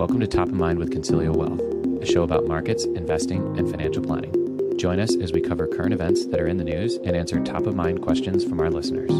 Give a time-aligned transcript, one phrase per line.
[0.00, 1.60] Welcome to Top of Mind with Consilio Wealth,
[2.00, 4.32] a show about markets, investing, and financial planning.
[4.78, 7.66] Join us as we cover current events that are in the news and answer top
[7.66, 9.10] of mind questions from our listeners.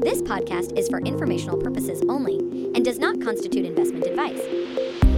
[0.00, 2.38] This podcast is for informational purposes only
[2.74, 4.40] and does not constitute investment advice.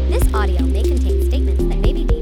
[0.08, 2.19] This audio may contain statements that may be deemed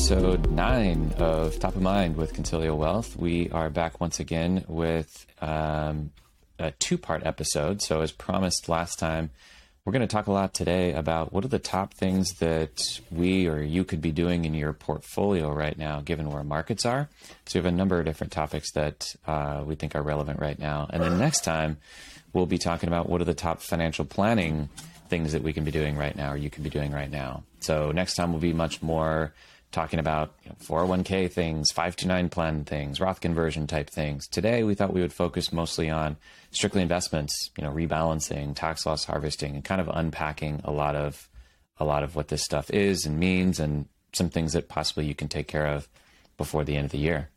[0.00, 3.16] episode nine of Top of Mind with Consilio Wealth.
[3.16, 6.10] We are back once again with um,
[6.58, 7.82] a two part episode.
[7.82, 9.28] So, as promised last time,
[9.84, 13.46] we're going to talk a lot today about what are the top things that we
[13.46, 17.10] or you could be doing in your portfolio right now, given where markets are.
[17.44, 20.58] So, we have a number of different topics that uh, we think are relevant right
[20.58, 20.88] now.
[20.88, 21.76] And then next time,
[22.32, 24.70] we'll be talking about what are the top financial planning
[25.10, 27.42] things that we can be doing right now or you can be doing right now.
[27.60, 29.34] So, next time, we'll be much more
[29.72, 34.26] talking about you know, 401k things, 529 plan things, Roth conversion type things.
[34.26, 36.16] Today, we thought we would focus mostly on
[36.50, 41.28] strictly investments, you know, rebalancing, tax loss harvesting, and kind of unpacking a lot of
[41.78, 45.14] a lot of what this stuff is and means, and some things that possibly you
[45.14, 45.88] can take care of
[46.36, 47.30] before the end of the year.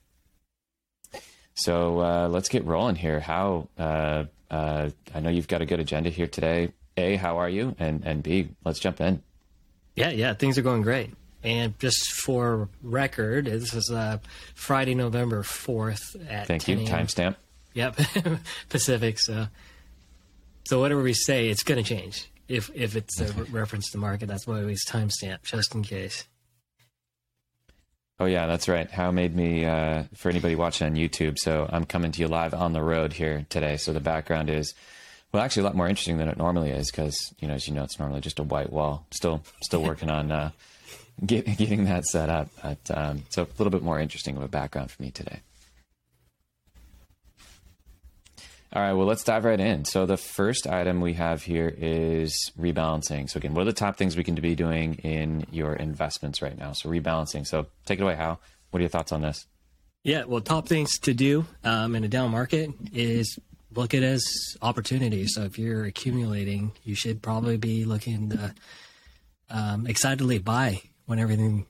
[1.56, 3.20] So uh, let's get rolling here.
[3.20, 6.73] How uh, uh, I know you've got a good agenda here today.
[6.97, 7.75] A, how are you?
[7.80, 9.22] And and B, let's jump in.
[9.95, 11.12] Yeah, yeah, things are going great.
[11.44, 14.20] And just for record, this is uh,
[14.56, 16.78] Friday, November fourth at Thank you.
[16.78, 17.06] 10 a.m.
[17.08, 17.36] Timestamp.
[17.74, 18.00] Yep,
[18.70, 19.20] Pacific.
[19.20, 19.48] So,
[20.66, 22.30] so whatever we say, it's going to change.
[22.48, 26.26] If if it's a re- reference to market, that's why we timestamp, just in case.
[28.20, 28.90] Oh yeah, that's right.
[28.90, 31.38] How made me uh, for anybody watching on YouTube.
[31.40, 33.78] So I'm coming to you live on the road here today.
[33.78, 34.76] So the background is
[35.32, 37.74] well, actually a lot more interesting than it normally is because you know, as you
[37.74, 39.08] know, it's normally just a white wall.
[39.12, 40.52] Still, still working on uh,
[41.25, 42.50] get, getting that set up.
[42.61, 45.42] But, um, so a little bit more interesting of a background for me today.
[48.75, 49.85] All right, well, let's dive right in.
[49.85, 53.29] So, the first item we have here is rebalancing.
[53.29, 56.57] So, again, what are the top things we can be doing in your investments right
[56.57, 56.72] now?
[56.72, 57.46] So, rebalancing.
[57.46, 58.41] So, take it away, Hal.
[58.72, 59.46] What are your thoughts on this?
[60.03, 63.38] Yeah, well, top things to do um, in a down market is
[63.75, 64.23] look at as
[64.62, 65.34] opportunities.
[65.34, 68.53] So if you're accumulating, you should probably be looking to
[69.50, 71.66] um, excitedly buy when everything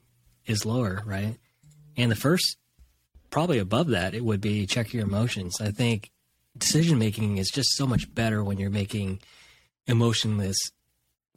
[0.45, 1.37] is lower, right?
[1.97, 2.57] And the first,
[3.29, 5.61] probably above that, it would be check your emotions.
[5.61, 6.11] I think
[6.57, 9.19] decision making is just so much better when you're making
[9.87, 10.57] emotionless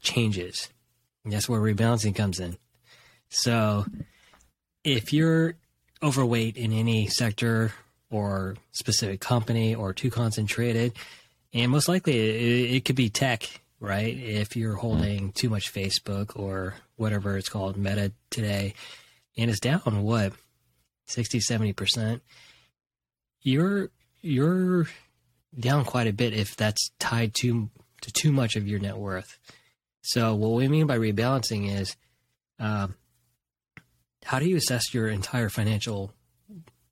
[0.01, 0.69] changes.
[1.25, 2.57] And that's where rebalancing comes in.
[3.29, 3.87] So
[4.85, 5.55] if you're
[6.03, 7.73] overweight in any sector
[8.11, 10.93] or specific company or too concentrated,
[11.53, 14.17] and most likely it, it could be tech, right?
[14.17, 18.75] If you're holding too much Facebook or whatever it's called, Meta today,
[19.37, 20.33] and it's down what
[21.07, 22.23] 60, 70 percent,
[23.43, 23.91] you're
[24.23, 24.89] you're
[25.59, 27.71] down quite a bit if that's tied to
[28.03, 29.39] to too much of your net worth.
[30.03, 31.97] So what we mean by rebalancing is,
[32.61, 32.95] um,
[34.25, 36.13] how do you assess your entire financial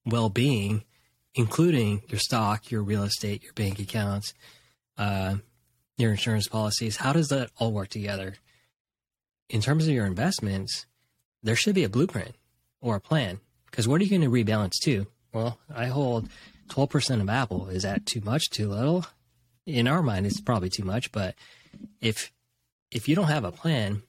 [0.05, 0.85] well-being,
[1.35, 4.35] including your stock, your real estate, your bank accounts,
[4.99, 5.37] uh,
[5.97, 6.97] your insurance policies?
[6.97, 8.35] How does that all work together?
[9.49, 10.87] In terms of your investments,
[11.43, 12.35] there should be a blueprint
[12.81, 13.41] or a plan.
[13.71, 15.07] Because what are you going to rebalance to?
[15.33, 16.29] Well, I hold
[16.69, 17.69] 12% of Apple.
[17.69, 19.07] Is that too much, too little?
[19.67, 21.11] In our mind, it's probably too much.
[21.13, 21.35] But
[22.01, 22.33] if
[22.91, 24.03] if you don't have a plan,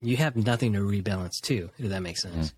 [0.00, 1.70] you have nothing to rebalance to.
[1.78, 2.50] If that makes sense.
[2.50, 2.54] Mm.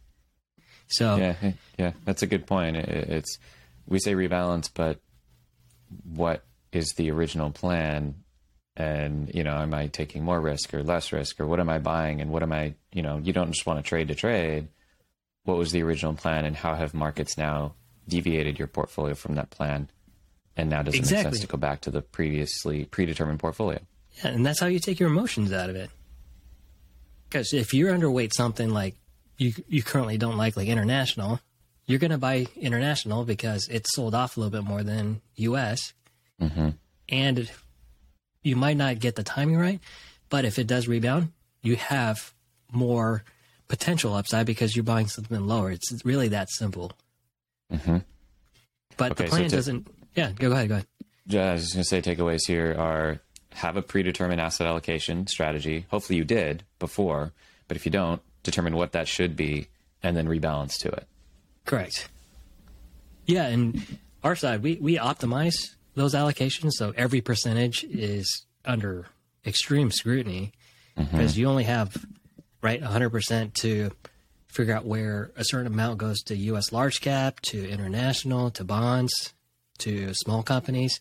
[0.88, 2.76] So Yeah, yeah, that's a good point.
[2.76, 3.38] It, it's
[3.86, 5.00] we say rebalance, but
[6.04, 8.16] what is the original plan?
[8.76, 11.78] And you know, am I taking more risk or less risk, or what am I
[11.78, 12.74] buying, and what am I?
[12.92, 14.68] You know, you don't just want to trade to trade.
[15.44, 17.74] What was the original plan, and how have markets now
[18.08, 19.88] deviated your portfolio from that plan?
[20.56, 23.80] And now does it make sense to go back to the previously predetermined portfolio?
[24.22, 25.90] Yeah, and that's how you take your emotions out of it.
[27.28, 28.96] Because if you're underweight something like
[29.38, 31.40] you you currently don't like, like international,
[31.86, 35.92] you're going to buy international because it's sold off a little bit more than U.S.
[36.40, 36.70] Mm-hmm.
[37.08, 37.50] and
[38.42, 39.80] you might not get the timing right,
[40.28, 42.32] but if it does rebound, you have
[42.72, 43.24] more
[43.68, 45.70] potential upside because you're buying something lower.
[45.70, 46.92] It's really that simple.
[47.72, 47.98] Mm-hmm.
[48.96, 49.86] But Okay, the so plan to- doesn't.
[50.14, 50.68] Yeah, go ahead.
[50.68, 50.86] Go ahead.
[51.26, 53.20] Yeah, I was just going to say takeaways here are
[53.52, 55.86] have a predetermined asset allocation strategy.
[55.90, 57.32] Hopefully you did before,
[57.68, 59.68] but if you don't, determine what that should be
[60.02, 61.06] and then rebalance to it.
[61.64, 62.08] Correct.
[63.24, 69.06] Yeah, and our side, we, we optimize those allocations so every percentage is under
[69.44, 70.52] extreme scrutiny
[70.96, 71.10] mm-hmm.
[71.10, 71.96] because you only have
[72.62, 72.80] right?
[72.80, 73.90] 100% to
[74.46, 79.34] figure out where a certain amount goes to US large cap, to international, to bonds,
[79.78, 81.00] to small companies.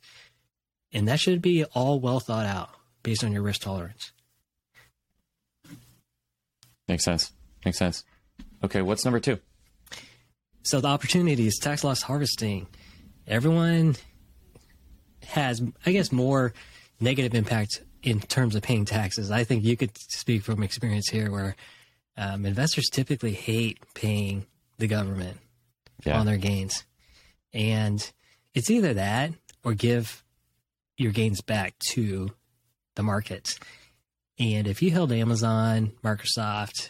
[0.92, 2.70] And that should be all well thought out
[3.04, 4.12] based on your risk tolerance.
[6.88, 7.32] Makes sense.
[7.64, 8.04] Makes sense.
[8.64, 9.40] Okay, what's number two?
[10.64, 12.68] So the opportunity is tax loss harvesting.
[13.28, 13.96] Everyone
[15.26, 16.54] has, I guess, more
[17.00, 19.32] negative impact in terms of paying taxes.
[19.32, 21.56] I think you could speak from experience here where
[22.18, 24.46] um, investors typically hate paying
[24.78, 25.38] the government
[26.06, 26.20] Yeah.
[26.20, 26.84] on their gains.
[27.54, 28.12] And
[28.54, 29.34] it's either that
[29.64, 30.24] or give
[30.98, 32.30] your gains back to
[32.96, 33.60] the markets.
[34.40, 36.90] And if you held Amazon, Microsoft,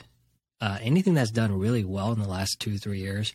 [0.61, 3.33] uh, anything that's done really well in the last two, three years,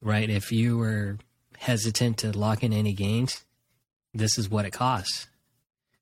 [0.00, 0.28] right?
[0.28, 1.18] If you were
[1.58, 3.44] hesitant to lock in any gains,
[4.18, 5.28] this is what it costs.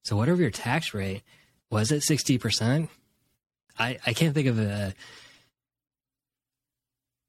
[0.02, 1.22] So whatever your tax rate
[1.70, 2.90] was it sixty percent?
[3.78, 4.94] I, I can't think of a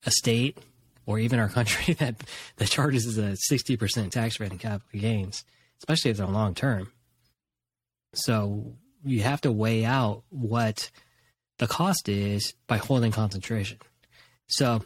[0.05, 0.57] a state
[1.05, 2.15] or even our country that
[2.57, 5.43] that charges a sixty percent tax rate on capital gains,
[5.79, 6.91] especially if they're long term.
[8.13, 8.73] So
[9.03, 10.89] you have to weigh out what
[11.57, 13.77] the cost is by holding concentration.
[14.47, 14.83] So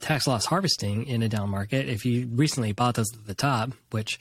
[0.00, 3.72] tax loss harvesting in a down market, if you recently bought those at the top,
[3.90, 4.18] which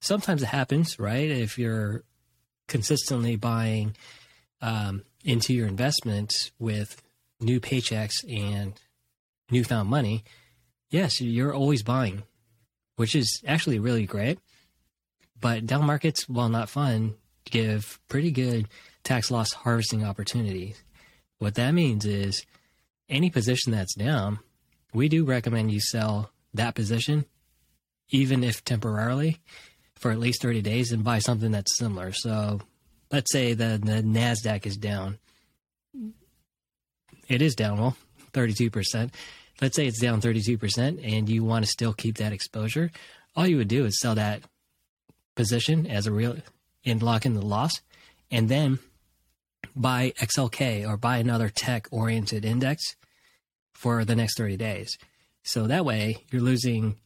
[0.00, 1.30] sometimes it happens, right?
[1.30, 2.04] If you're
[2.68, 3.96] consistently buying
[4.60, 7.00] um, into your investment with
[7.40, 8.74] new paychecks and
[9.50, 10.24] newfound money,
[10.90, 12.22] yes, you're always buying,
[12.96, 14.38] which is actually really great.
[15.40, 17.14] But down markets, while not fun,
[17.44, 18.68] give pretty good
[19.02, 20.82] tax loss harvesting opportunities.
[21.38, 22.44] What that means is
[23.08, 24.40] any position that's down,
[24.92, 27.24] we do recommend you sell that position,
[28.10, 29.38] even if temporarily,
[30.00, 32.12] for at least 30 days and buy something that's similar.
[32.12, 32.60] So
[33.12, 35.18] let's say the, the NASDAQ is down.
[37.28, 37.96] It is down, well,
[38.32, 39.12] 32%.
[39.60, 42.90] Let's say it's down 32% and you want to still keep that exposure.
[43.36, 44.42] All you would do is sell that
[45.36, 46.36] position as a real
[46.84, 47.82] and lock in the loss
[48.30, 48.78] and then
[49.76, 52.96] buy XLK or buy another tech oriented index
[53.74, 54.96] for the next 30 days.
[55.42, 56.96] So that way you're losing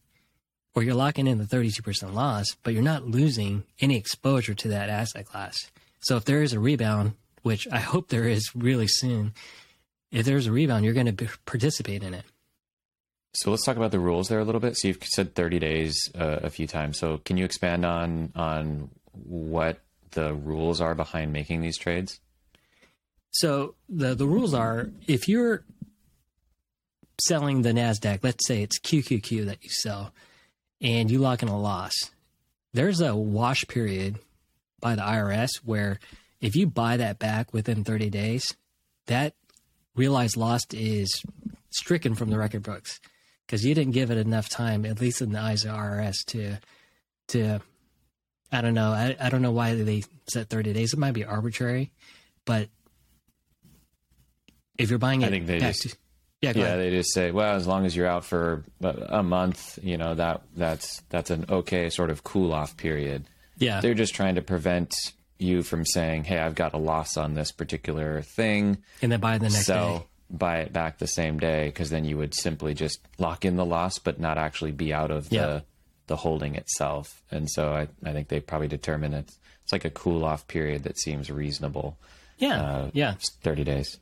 [0.75, 4.89] or you're locking in the 32% loss, but you're not losing any exposure to that
[4.89, 5.71] asset class.
[6.01, 7.13] So if there is a rebound,
[7.43, 9.35] which I hope there is really soon,
[10.11, 12.25] if there's a rebound, you're going to participate in it.
[13.35, 14.77] So let's talk about the rules there a little bit.
[14.77, 16.99] So you've said 30 days uh, a few times.
[16.99, 19.81] So can you expand on on what
[20.13, 22.21] the rules are behind making these trades?
[23.33, 25.65] So the the rules are if you're
[27.21, 30.13] selling the Nasdaq, let's say it's QQQ that you sell,
[30.85, 31.93] and you lock in a loss,
[32.73, 34.19] there's a wash period
[34.81, 35.99] by the IRS where
[36.41, 38.55] if you buy that back within 30 days,
[39.07, 39.35] that
[39.97, 41.23] realized loss is
[41.71, 43.01] stricken from the record books
[43.47, 46.57] because you didn't give it enough time, at least in the eyes of IRS, to
[47.29, 47.61] to
[48.53, 48.91] I don't know.
[48.91, 50.93] I, I don't know why they set 30 days.
[50.93, 51.91] It might be arbitrary,
[52.45, 52.69] but
[54.79, 55.97] if you're buying it, I think they just- to-
[56.45, 59.97] yeah, yeah, they just say, well, as long as you're out for a month, you
[59.97, 63.25] know that that's that's an okay sort of cool off period.
[63.59, 64.95] yeah, They're just trying to prevent
[65.39, 69.39] you from saying, "Hey, I've got a loss on this particular thing." and then buy
[69.39, 70.05] the next sell, day.
[70.31, 73.65] buy it back the same day, because then you would simply just lock in the
[73.65, 75.47] loss, but not actually be out of Yeah.
[75.47, 75.65] the
[76.07, 77.23] the holding itself.
[77.31, 80.83] And so I, I think they probably determine it's it's like a cool off period
[80.85, 81.97] that seems reasonable.
[82.39, 83.15] Yeah, Uh, yeah.
[83.43, 83.99] Thirty days.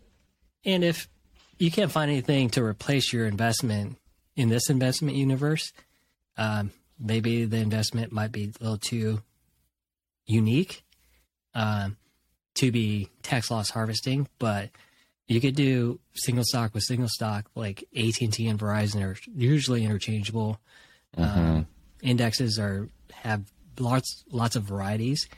[0.64, 1.08] And if
[1.62, 3.96] you can't find anything to replace your investment
[4.34, 5.72] in this investment universe,
[6.36, 9.22] um, maybe the investment might be a little too
[10.26, 10.82] unique
[11.54, 11.96] um,
[12.54, 14.26] to be tax loss harvesting.
[14.40, 14.70] But
[15.28, 19.16] you could do single stock with single stock, like AT and T and Verizon are
[19.32, 20.58] usually interchangeable.
[21.16, 21.68] Um,
[22.02, 23.44] indexes are have
[23.78, 25.28] lots lots of varieties.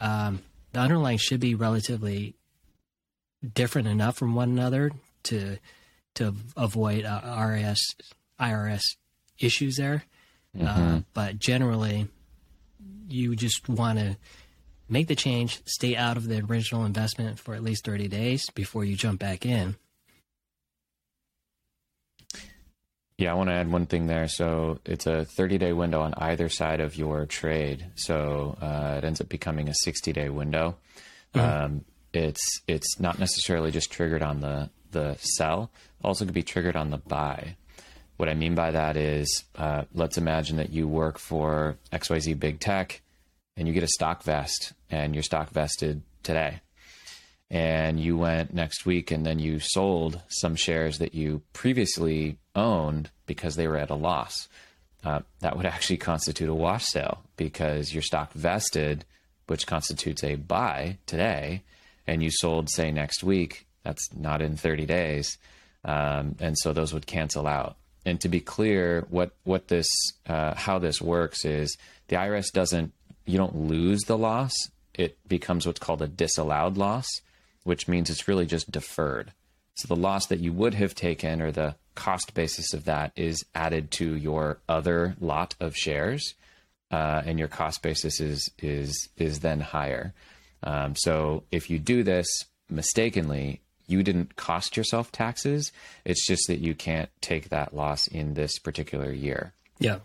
[0.00, 2.34] Um, the underlying should be relatively
[3.54, 4.90] different enough from one another
[5.24, 5.58] to
[6.14, 7.94] to avoid uh, RS
[8.40, 8.82] IRS
[9.38, 10.04] issues there.
[10.60, 12.08] Uh, but generally,
[13.08, 14.16] you just want to
[14.88, 18.84] make the change, stay out of the original investment for at least thirty days before
[18.84, 19.76] you jump back in.
[23.20, 24.28] Yeah, I want to add one thing there.
[24.28, 27.84] So it's a 30 day window on either side of your trade.
[27.94, 30.78] So uh, it ends up becoming a 60 day window.
[31.34, 31.84] Um,
[32.14, 35.70] it's it's not necessarily just triggered on the the sell.
[36.02, 37.56] Also could be triggered on the buy.
[38.16, 42.60] What I mean by that is, uh, let's imagine that you work for XYZ Big
[42.60, 43.00] Tech,
[43.56, 46.60] and you get a stock vest, and your stock vested today
[47.50, 53.10] and you went next week and then you sold some shares that you previously owned
[53.26, 54.48] because they were at a loss,
[55.04, 59.04] uh, that would actually constitute a wash sale because your stock vested,
[59.46, 61.62] which constitutes a buy today,
[62.06, 63.66] and you sold, say, next week.
[63.82, 65.38] That's not in 30 days.
[65.84, 67.76] Um, and so those would cancel out.
[68.04, 69.88] And to be clear, what, what this,
[70.26, 71.76] uh, how this works is
[72.08, 72.92] the IRS doesn't,
[73.26, 74.52] you don't lose the loss.
[74.94, 77.06] It becomes what's called a disallowed loss
[77.64, 79.32] which means it's really just deferred.
[79.74, 83.44] So the loss that you would have taken or the cost basis of that is
[83.54, 86.34] added to your other lot of shares,
[86.90, 90.12] uh, and your cost basis is is is then higher.
[90.62, 92.26] Um, so if you do this
[92.68, 93.60] mistakenly,
[93.90, 95.72] you didn't cost yourself taxes.
[96.04, 99.52] It's just that you can't take that loss in this particular year.
[99.78, 99.98] Yeah.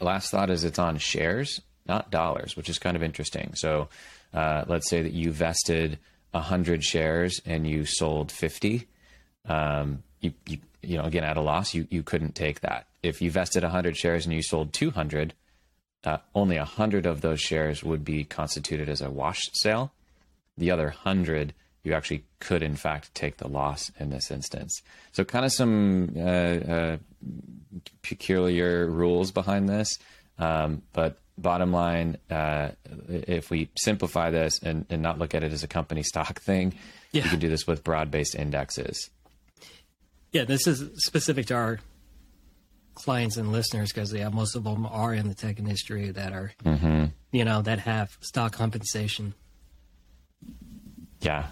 [0.00, 3.52] Last thought is it's on shares, not dollars, which is kind of interesting.
[3.54, 3.88] So
[4.32, 5.98] uh, let's say that you vested
[6.30, 8.86] 100 shares and you sold 50,
[9.46, 12.86] um, you, you, you know, again, at a loss, you, you couldn't take that.
[13.02, 15.34] If you vested 100 shares and you sold 200,
[16.04, 19.92] uh, only 100 of those shares would be constituted as a wash sale.
[20.56, 24.82] The other 100, you actually could, in fact, take the loss in this instance.
[25.12, 26.96] So, kind of some uh, uh,
[28.02, 29.98] peculiar rules behind this.
[30.38, 32.70] Um, but bottom line, uh,
[33.08, 36.74] if we simplify this and, and, not look at it as a company stock thing,
[37.12, 37.24] yeah.
[37.24, 39.10] you can do this with broad based indexes.
[40.32, 41.80] Yeah, this is specific to our
[42.94, 46.52] clients and listeners because yeah, most of them are in the tech industry that are,
[46.64, 47.06] mm-hmm.
[47.32, 49.34] you know, that have stock compensation.
[51.20, 51.46] Yeah.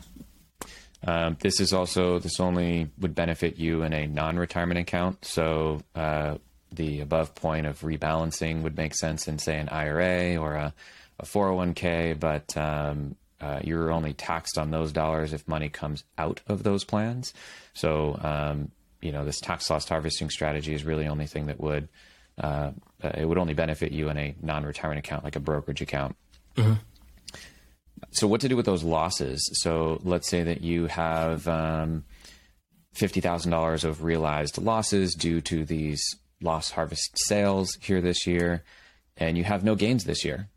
[1.07, 5.25] Um, this is also this only would benefit you in a non-retirement account.
[5.25, 6.39] So uh,
[6.73, 10.75] the above point of rebalancing would make sense in, say, an IRA or a,
[11.21, 16.41] a 401k, but um, uh, you're only taxed on those dollars if money comes out
[16.49, 17.33] of those plans.
[17.75, 21.89] So, um, you know, this tax loss harvesting strategy is really only thing that would
[22.39, 22.71] uh,
[23.03, 26.17] it would only benefit you in a non-retirement account, like a brokerage account.
[26.57, 26.75] Mm-hmm.
[28.19, 29.49] So, what to do with those losses?
[29.63, 32.05] So, let's say that you have um,
[32.93, 36.03] fifty thousand dollars of realized losses due to these
[36.41, 38.65] loss harvest sales here this year,
[39.17, 40.49] and you have no gains this year.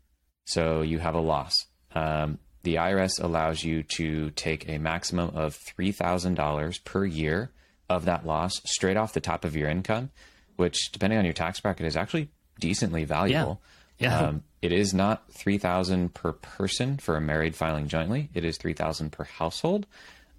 [0.44, 1.54] So you have a loss.
[1.94, 7.50] Um, the IRS allows you to take a maximum of $3,000 per year
[7.88, 10.10] of that loss straight off the top of your income,
[10.56, 12.28] which, depending on your tax bracket, is actually
[12.60, 13.60] decently valuable.
[13.60, 13.68] Yeah.
[13.98, 14.18] Yeah.
[14.18, 18.30] Um, it is not 3000 per person for a married filing jointly.
[18.34, 19.86] It is 3000 per household.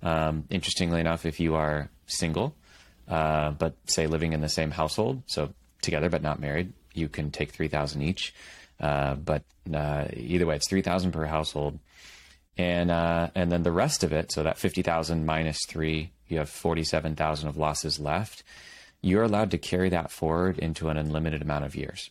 [0.01, 2.55] Um, interestingly enough, if you are single,
[3.07, 7.31] uh, but say living in the same household, so together but not married, you can
[7.31, 8.33] take three thousand each.
[8.79, 9.43] Uh, but
[9.73, 11.79] uh, either way, it's three thousand per household,
[12.57, 16.37] and uh, and then the rest of it, so that fifty thousand minus three, you
[16.39, 18.43] have forty seven thousand of losses left.
[19.01, 22.09] You're allowed to carry that forward into an unlimited amount of years.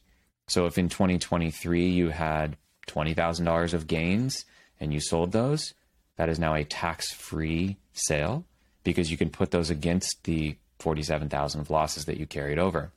[0.49, 2.57] So if in 2023 you had
[2.87, 4.45] twenty thousand dollars of gains
[4.81, 5.75] and you sold those,
[6.17, 8.45] that is now a tax free sale
[8.85, 12.91] because you can put those against the 47,000 of losses that you carried over.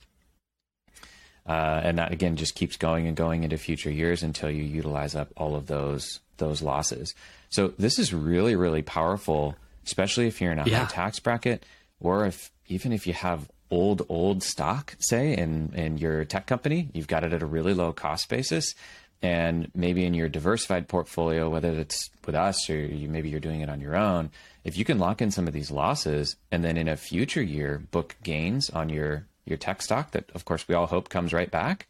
[1.48, 5.14] Uh, and that again just keeps going and going into future years until you utilize
[5.14, 7.14] up all of those those losses.
[7.50, 10.86] So this is really really powerful, especially if you're in a yeah.
[10.86, 11.64] high tax bracket,
[12.00, 16.90] or if even if you have old old stock, say in in your tech company,
[16.94, 18.76] you've got it at a really low cost basis,
[19.22, 23.62] and maybe in your diversified portfolio, whether it's with us or you, maybe you're doing
[23.62, 24.30] it on your own,
[24.64, 27.84] if you can lock in some of these losses and then in a future year
[27.92, 31.52] book gains on your your tech stock that of course we all hope comes right
[31.52, 31.88] back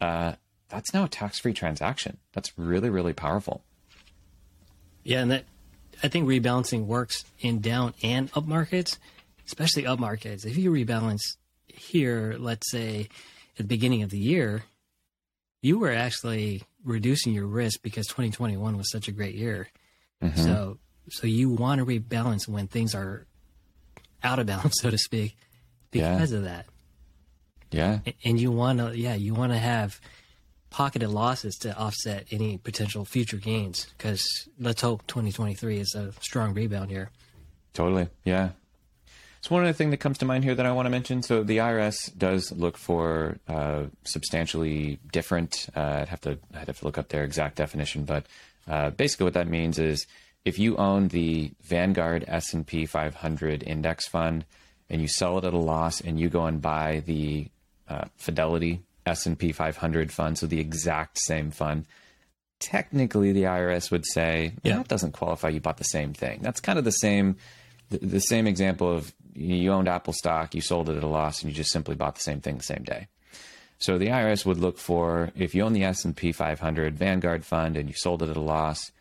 [0.00, 0.34] uh,
[0.68, 2.16] that's now a tax-free transaction.
[2.32, 3.62] That's really really powerful.
[5.02, 5.44] Yeah and that
[6.02, 8.98] i think rebalancing works in down and up markets
[9.46, 11.20] especially up markets if you rebalance
[11.66, 13.08] here let's say
[13.52, 14.64] at the beginning of the year
[15.62, 19.68] you were actually reducing your risk because 2021 was such a great year
[20.22, 20.40] mm-hmm.
[20.40, 20.78] so
[21.10, 23.26] so you want to rebalance when things are
[24.24, 25.36] out of balance, so to speak,
[25.90, 26.38] because yeah.
[26.38, 26.66] of that.
[27.70, 27.98] Yeah.
[28.24, 30.00] And you want to, yeah, you want to have
[30.70, 36.54] pocketed losses to offset any potential future gains because let's hope 2023 is a strong
[36.54, 37.10] rebound here.
[37.72, 38.08] Totally.
[38.24, 38.50] Yeah.
[39.44, 41.22] So one other thing that comes to mind here that I want to mention.
[41.22, 45.66] So the IRS does look for uh, substantially different.
[45.76, 48.24] Uh, I'd have to I'd have to look up their exact definition, but
[48.66, 50.06] uh, basically what that means is
[50.46, 54.46] if you own the Vanguard S&P 500 index fund
[54.88, 57.48] and you sell it at a loss and you go and buy the
[57.86, 61.84] uh, Fidelity S&P 500 fund, so the exact same fund
[62.60, 64.78] technically the IRS would say Yeah.
[64.78, 65.50] that doesn't qualify.
[65.50, 66.38] You bought the same thing.
[66.40, 67.36] That's kind of the same,
[67.90, 71.50] the same example of you owned Apple stock, you sold it at a loss, and
[71.50, 73.08] you just simply bought the same thing the same day.
[73.78, 77.44] So the IRS would look for if you own the S and P 500 Vanguard
[77.44, 78.92] fund and you sold it at a loss,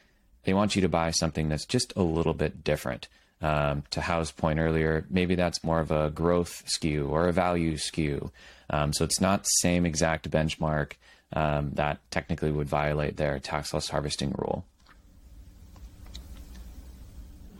[0.43, 3.07] they want you to buy something that's just a little bit different.
[3.41, 7.77] Um, to Howe's point earlier, maybe that's more of a growth skew or a value
[7.77, 8.31] skew.
[8.69, 10.93] Um, so it's not same exact benchmark
[11.33, 14.65] um, that technically would violate their tax loss harvesting rule.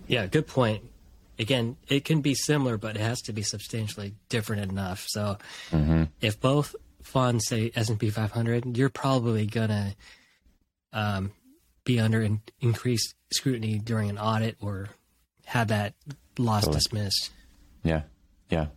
[0.08, 0.84] Yeah, good point.
[1.40, 5.06] Again, it can be similar, but it has to be substantially different enough.
[5.08, 5.38] So,
[6.22, 9.96] if both funds say S and P 500, you're probably gonna
[10.94, 11.32] um,
[11.84, 14.90] be under in, increased scrutiny during an audit or
[15.46, 15.94] have that
[16.38, 17.32] loss dismissed.
[17.84, 18.04] Yeah.
[18.50, 18.68] Yeah.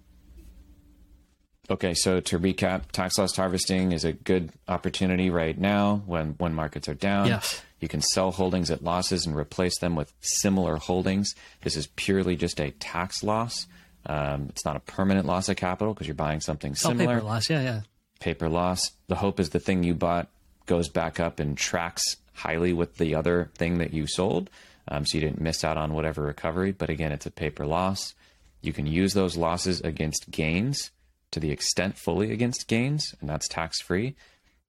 [1.68, 6.54] Okay, so to recap, tax loss harvesting is a good opportunity right now when when
[6.54, 7.26] markets are down.
[7.26, 7.62] Yes.
[7.80, 11.35] You can sell holdings at losses and replace them with similar holdings.
[11.62, 13.66] This is purely just a tax loss.
[14.06, 17.16] Um, it's not a permanent loss of capital because you're buying something similar.
[17.16, 17.80] paper loss, yeah, yeah.
[18.20, 18.92] paper loss.
[19.08, 20.28] The hope is the thing you bought
[20.66, 24.49] goes back up and tracks highly with the other thing that you sold.
[24.88, 26.70] Um, so you didn't miss out on whatever recovery.
[26.70, 28.14] But again, it's a paper loss.
[28.62, 30.92] You can use those losses against gains
[31.33, 34.14] to the extent fully against gains, and that's tax free.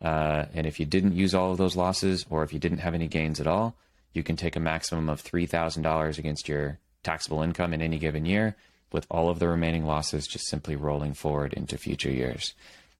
[0.01, 2.93] Uh, and if you didn't use all of those losses, or if you didn't have
[2.93, 3.75] any gains at all,
[4.13, 8.55] you can take a maximum of $3,000 against your taxable income in any given year,
[8.91, 12.53] with all of the remaining losses just simply rolling forward into future years.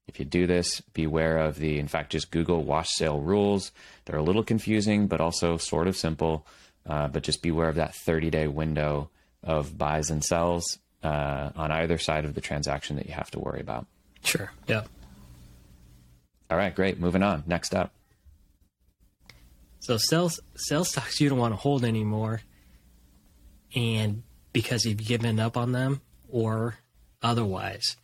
[0.06, 3.72] If you do this, beware of the, in fact, just Google wash sale rules.
[4.04, 6.46] They're a little confusing, but also sort of simple.
[6.86, 9.10] Uh, but just beware of that 30 day window
[9.42, 13.38] of buys and sells uh, on either side of the transaction that you have to
[13.38, 13.86] worry about.
[14.24, 14.50] Sure.
[14.66, 14.84] Yeah.
[16.50, 16.98] All right, great.
[16.98, 17.44] Moving on.
[17.46, 17.92] Next up.
[19.80, 22.42] So sales sales stocks you don't want to hold anymore,
[23.74, 26.76] and because you've given up on them or
[27.22, 27.96] otherwise.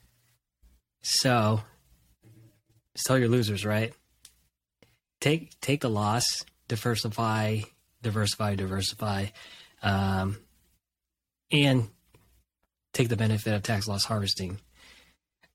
[1.02, 1.62] So
[2.94, 3.92] sell your losers, right?
[5.20, 6.24] Take take the loss,
[6.68, 7.61] diversify,
[8.02, 9.26] diversify, diversify,
[9.83, 10.38] um,
[11.50, 11.88] and
[12.94, 14.59] take the benefit of tax loss harvesting.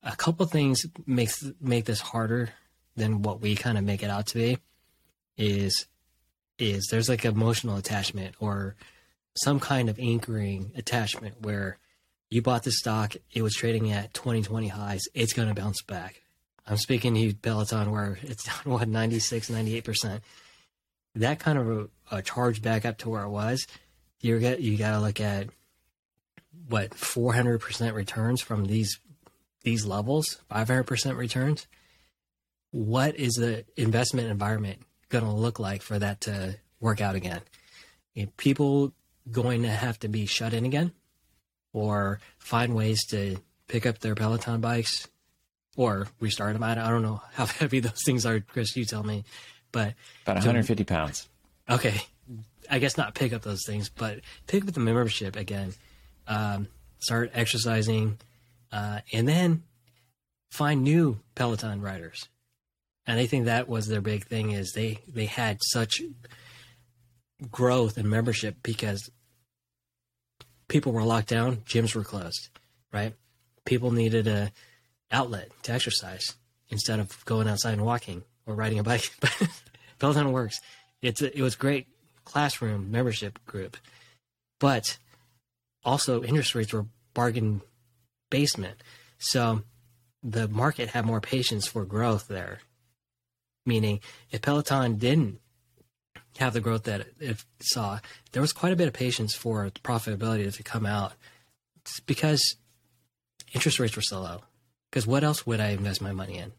[0.04, 2.52] A couple things makes make this harder
[2.96, 4.58] than what we kind of make it out to be
[5.38, 5.88] is
[6.60, 8.76] is there's like emotional attachment or
[9.36, 11.78] some kind of anchoring attachment where
[12.30, 16.22] you bought the stock, it was trading at 2020 highs, it's going to bounce back.
[16.68, 20.22] I'm speaking to you, Peloton, where it's down, what, 96, 98%.
[21.16, 23.66] That kind of uh, a, a charge back up to where it was,
[24.22, 25.48] you're get, you got to look at
[26.68, 29.00] what, 400% returns from these
[29.64, 31.68] these levels, 500% returns.
[32.72, 37.42] What is the investment environment going to look like for that to work out again?
[38.18, 38.94] Are people
[39.30, 40.94] going to have to be shut in again
[41.74, 45.08] or find ways to pick up their Peloton bikes
[45.76, 46.64] or restart them?
[46.64, 48.76] I don't, I don't know how heavy those things are, Chris.
[48.76, 49.26] You tell me.
[49.72, 49.94] But
[50.24, 51.28] About 150 pounds.
[51.70, 52.02] okay,
[52.70, 55.74] I guess not pick up those things, but pick up the membership again.
[56.30, 58.20] Um, start exercising,
[58.72, 59.64] uh, and then
[60.52, 62.28] find new Peloton riders.
[63.06, 66.02] And I think that was their big thing is they they had such
[67.50, 69.10] growth in membership because
[70.68, 72.50] people were locked down, gyms were closed,
[72.94, 73.14] right?
[73.66, 74.52] People needed a
[75.12, 76.36] outlet to exercise
[76.70, 79.12] instead of going outside and walking or riding a bike.
[80.00, 80.60] But Peloton works.
[81.02, 81.88] It's a, it was great
[82.24, 83.76] classroom membership group,
[84.60, 84.98] but
[85.84, 87.62] also interest rates were bargain
[88.30, 88.82] basement.
[89.18, 89.64] So
[90.24, 92.60] the market had more patience for growth there.
[93.66, 94.00] Meaning,
[94.32, 95.40] if Peloton didn't
[96.38, 98.00] have the growth that it saw,
[98.32, 101.14] there was quite a bit of patience for profitability to come out
[102.06, 102.56] because
[103.54, 104.42] interest rates were so low.
[104.90, 106.52] Because what else would I invest my money in?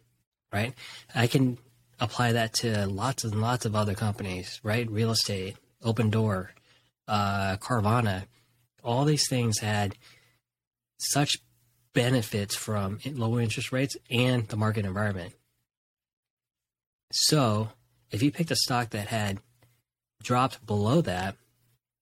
[0.53, 0.75] Right?
[1.15, 1.59] I can
[2.01, 4.91] apply that to lots and lots of other companies, right?
[4.91, 6.49] Real estate, Opendoor,
[7.07, 8.25] uh, Carvana.
[8.83, 9.97] All these things had
[10.99, 11.38] such
[11.93, 15.35] benefits from low interest rates and the market environment.
[17.12, 17.71] So,
[18.11, 19.38] if you picked a stock that had
[20.23, 21.37] dropped below that,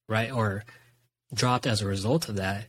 [0.09, 0.64] right, or
[1.33, 2.67] dropped as a result of that,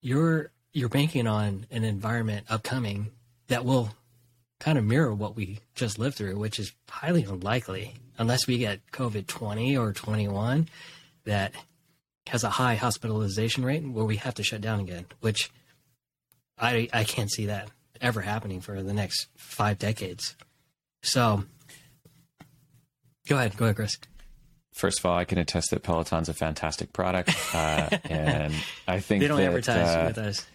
[0.00, 3.10] you're you're banking on an environment upcoming
[3.46, 3.90] that will
[4.58, 8.80] kind of mirror what we just lived through, which is highly unlikely unless we get
[8.92, 10.68] COVID 20 or 21
[11.24, 11.52] that
[12.28, 15.50] has a high hospitalization rate where we have to shut down again, which
[16.58, 17.68] I, I can't see that
[18.00, 20.34] ever happening for the next five decades.
[21.02, 21.44] So
[23.28, 23.98] go ahead, go ahead, Chris.
[24.72, 28.54] first of all, I can attest that Peloton's a fantastic product, uh, and
[28.88, 30.46] I think they don't that, advertise uh, with us.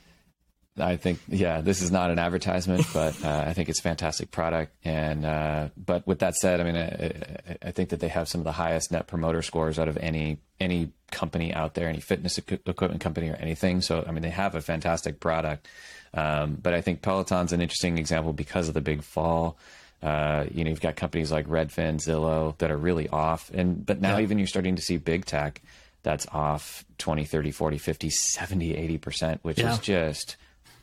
[0.80, 4.32] I think, yeah, this is not an advertisement, but uh, I think it's a fantastic
[4.32, 4.74] product.
[4.86, 8.42] And uh, but with that said, I mean, I, I think that they have some
[8.42, 12.38] of the highest net promoter scores out of any any company out there, any fitness
[12.38, 13.82] equipment company or anything.
[13.82, 15.68] So I mean, they have a fantastic product.
[16.14, 19.58] Um, but I think Peloton's an interesting example because of the big fall.
[20.02, 23.52] Uh, you know, you've got companies like Redfin, Zillow that are really off.
[23.54, 24.24] And but now Yeah.
[24.24, 25.62] even you're starting to see big tech
[26.02, 29.74] that's off 20, 30, 40, 50, 70, 80%, which Yeah.
[29.74, 30.38] is just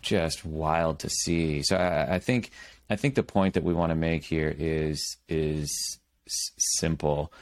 [0.06, 1.62] just wild to see.
[1.62, 2.50] So I, I think
[2.88, 7.32] I think the point that we want to make here is is simple.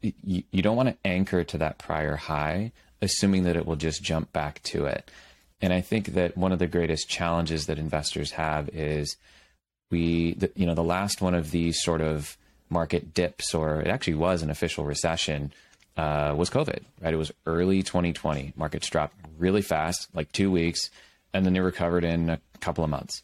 [0.00, 2.72] You, you don't want to anchor to that prior high,
[3.02, 5.10] assuming that it will just jump back to it.
[5.60, 9.16] And I think that one of the greatest challenges that investors have is
[9.90, 12.36] we, the, you know, the last one of these sort of
[12.70, 15.52] market dips, or it actually was an official recession,
[15.96, 17.14] uh, was COVID, right?
[17.14, 18.52] It was early 2020.
[18.56, 20.90] Markets dropped really fast, like two weeks,
[21.32, 23.22] and then they recovered in a couple of months.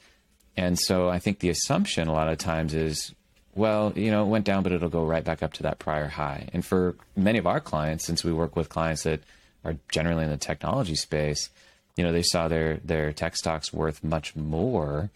[0.57, 3.15] And so I think the assumption a lot of times is,
[3.55, 6.07] well, you know, it went down, but it'll go right back up to that prior
[6.07, 6.49] high.
[6.53, 9.21] And for many of our clients, since we work with clients that
[9.65, 11.51] are generally in the technology space,
[11.97, 15.11] you know, they saw their their tech stocks worth much more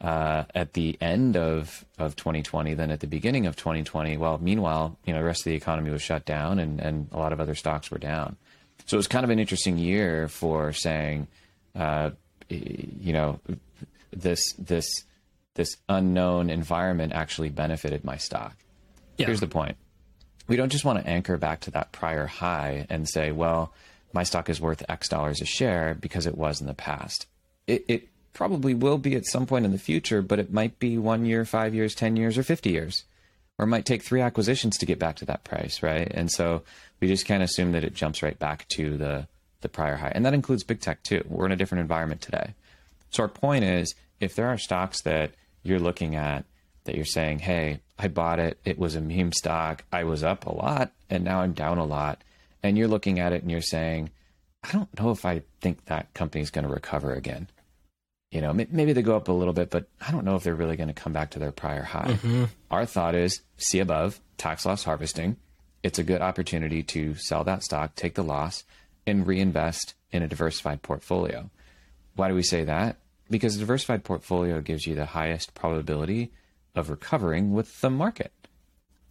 [0.00, 4.16] uh, at the end of, of 2020 than at the beginning of 2020.
[4.16, 7.18] Well, meanwhile, you know, the rest of the economy was shut down and, and a
[7.18, 8.36] lot of other stocks were down.
[8.86, 11.28] So it was kind of an interesting year for saying,
[11.74, 12.10] uh,
[12.50, 13.40] you know,
[14.12, 15.04] this this
[15.54, 18.56] this unknown environment actually benefited my stock.
[19.16, 19.26] Yeah.
[19.26, 19.76] Here's the point.
[20.48, 23.72] We don't just want to anchor back to that prior high and say, well,
[24.12, 27.26] my stock is worth X dollars a share because it was in the past.
[27.66, 30.98] It, it probably will be at some point in the future, but it might be
[30.98, 33.04] one year, five years, 10 years, or 50 years.
[33.58, 36.10] Or it might take three acquisitions to get back to that price, right?
[36.10, 36.62] And so
[37.00, 39.28] we just can't assume that it jumps right back to the,
[39.60, 40.12] the prior high.
[40.14, 41.24] And that includes big tech too.
[41.28, 42.54] We're in a different environment today.
[43.10, 46.44] So our point is if there are stocks that you're looking at
[46.84, 50.46] that you're saying, hey, I bought it, it was a meme stock, I was up
[50.46, 52.22] a lot, and now I'm down a lot.
[52.62, 54.10] And you're looking at it and you're saying,
[54.62, 57.48] I don't know if I think that company's going to recover again.
[58.30, 60.54] You know, maybe they go up a little bit, but I don't know if they're
[60.54, 62.12] really going to come back to their prior high.
[62.12, 62.44] Mm-hmm.
[62.70, 65.36] Our thought is see above, tax loss harvesting.
[65.82, 68.62] It's a good opportunity to sell that stock, take the loss,
[69.10, 71.50] and reinvest in a diversified portfolio.
[72.16, 72.96] Why do we say that?
[73.28, 76.32] Because a diversified portfolio gives you the highest probability
[76.74, 78.32] of recovering with the market.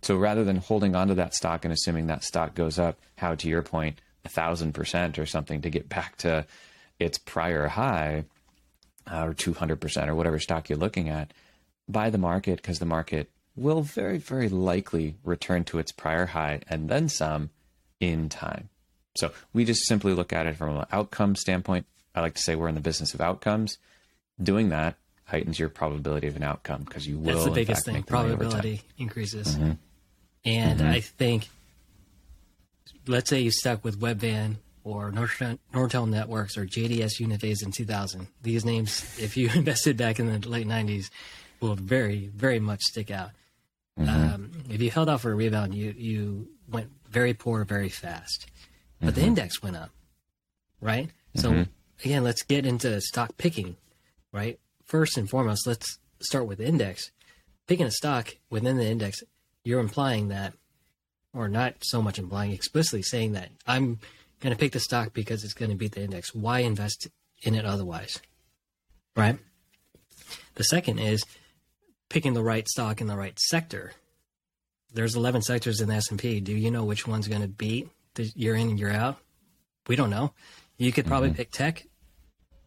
[0.02, 3.48] So rather than holding onto that stock and assuming that stock goes up, how to
[3.48, 6.46] your point, a thousand percent or something to get back to
[7.00, 8.26] its prior high,
[9.10, 11.34] uh, or two hundred percent or whatever stock you're looking at,
[11.88, 16.62] buy the market because the market will very very likely return to its prior high
[16.70, 17.50] and then some
[18.00, 18.70] in time.
[19.16, 21.86] So we just simply look at it from an outcome standpoint.
[22.16, 23.78] I like to say we're in the business of outcomes.
[24.42, 24.96] Doing that
[25.26, 27.34] heightens your probability of an outcome because you will.
[27.34, 27.94] That's the biggest fact, thing.
[27.96, 28.52] make the money over time.
[28.52, 29.56] Probability increases.
[29.56, 29.72] Mm-hmm.
[30.46, 30.90] And mm-hmm.
[30.90, 31.50] I think,
[33.08, 38.28] let's say you stuck with Webvan or Nortel, Nortel Networks or JDS Uniphase in 2000.
[38.42, 41.10] These names, if you invested back in the late 90s,
[41.60, 43.32] will very, very much stick out.
[44.00, 44.10] Mm-hmm.
[44.10, 48.48] Um, if you held out for a rebound, you, you went very poor very fast.
[49.00, 49.30] But the mm-hmm.
[49.30, 49.92] index went up,
[50.82, 51.10] right?
[51.36, 51.64] So, mm-hmm.
[52.04, 53.78] again, let's get into stock picking,
[54.32, 54.60] right?
[54.84, 57.12] First and foremost, let's start with the index.
[57.68, 59.22] Picking a stock within the index,
[59.64, 60.54] you're implying that,
[61.34, 64.00] or not so much implying, explicitly saying that I'm
[64.40, 66.34] going to pick the stock because it's going to beat the index.
[66.34, 67.08] Why invest
[67.44, 68.20] in it otherwise?
[69.16, 69.38] Right?
[70.56, 71.24] The second is
[72.10, 73.94] picking the right stock in the right sector.
[74.94, 76.40] There's 11 sectors in the S&P.
[76.40, 79.18] Do you know which one's going to beat year in and year out?
[79.88, 80.34] We don't know.
[80.78, 81.86] You could probably pick tech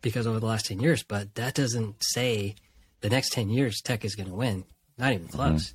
[0.03, 2.57] because over the last 10 years, but that doesn't say
[3.01, 4.65] the next 10 years tech is going to win.
[4.99, 5.75] Not even close.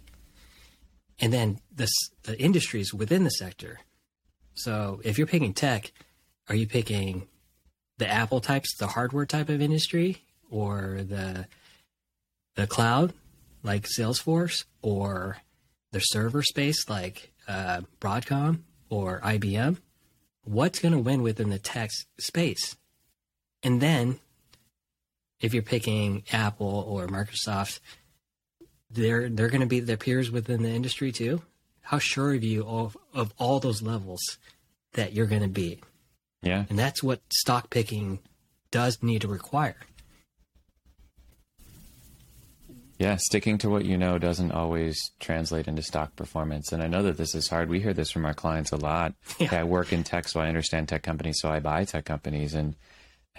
[1.19, 1.89] And then this,
[2.23, 3.79] the industries within the sector.
[4.53, 5.91] So if you're picking tech,
[6.49, 7.27] are you picking
[7.97, 11.47] the Apple types, the hardware type of industry, or the
[12.55, 13.13] the cloud
[13.63, 15.37] like Salesforce, or
[15.91, 19.77] the server space like uh, Broadcom or IBM?
[20.43, 22.75] What's going to win within the tech space?
[23.63, 24.19] And then,
[25.39, 27.79] if you're picking Apple or Microsoft,
[28.89, 31.41] they're they're going to be their peers within the industry too.
[31.81, 34.37] How sure are you of of all those levels
[34.93, 35.81] that you're going to be?
[36.41, 36.65] Yeah.
[36.69, 38.19] And that's what stock picking
[38.71, 39.75] does need to require.
[42.97, 46.71] Yeah, sticking to what you know doesn't always translate into stock performance.
[46.71, 47.69] And I know that this is hard.
[47.69, 49.13] We hear this from our clients a lot.
[49.39, 49.49] Yeah.
[49.51, 52.55] I work in tech, so I understand tech companies, so I buy tech companies.
[52.55, 52.75] And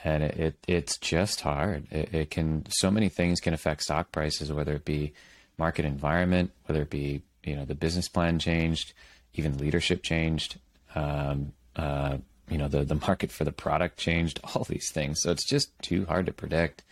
[0.05, 1.87] and it, it it's just hard.
[1.91, 5.13] It, it can so many things can affect stock prices, whether it be
[5.59, 8.93] market environment, whether it be you know the business plan changed,
[9.35, 10.59] even leadership changed,
[10.95, 12.19] um, uh,
[12.49, 15.21] you know the the market for the product changed, all these things.
[15.23, 16.83] So it's just too hard to predict.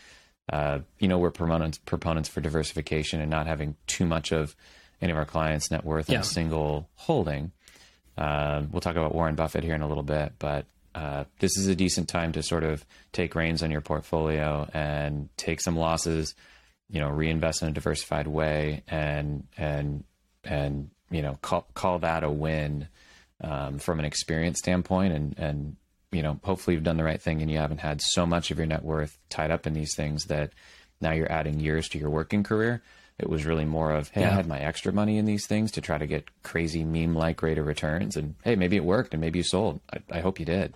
[0.53, 4.55] Uh, you know, we're proponents proponents for diversification and not having too much of
[5.01, 7.53] any of our clients' net worth in a single holding.
[8.17, 11.67] Um, we'll talk about Warren Buffett here in a little bit, but uh, this is
[11.67, 16.35] a decent time to sort of take reins on your portfolio and take some losses,
[16.89, 20.05] you know, reinvest in a diversified way, and and
[20.45, 22.89] and you know, call call that a win
[23.43, 25.77] um, from an experience standpoint, and and
[26.13, 28.59] you know, hopefully you've done the right thing and you haven't had so much of
[28.59, 30.53] your net worth tied up in these things that
[31.01, 32.83] now you're adding years to your working career.
[33.19, 35.81] It was really more of, hey, I had my extra money in these things to
[35.81, 38.15] try to get crazy meme like rate of returns.
[38.17, 39.81] And hey, maybe it worked and maybe you sold.
[39.93, 40.75] I, I hope you did.